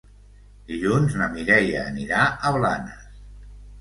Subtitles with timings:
[0.69, 3.21] Dilluns na Mireia anirà a Blanes.